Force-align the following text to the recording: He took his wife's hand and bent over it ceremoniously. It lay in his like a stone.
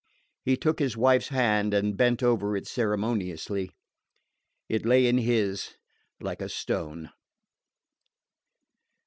He 0.43 0.57
took 0.57 0.79
his 0.79 0.97
wife's 0.97 1.27
hand 1.27 1.75
and 1.75 1.95
bent 1.95 2.23
over 2.23 2.57
it 2.57 2.65
ceremoniously. 2.65 3.69
It 4.67 4.83
lay 4.83 5.05
in 5.05 5.19
his 5.19 5.75
like 6.19 6.41
a 6.41 6.49
stone. 6.49 7.11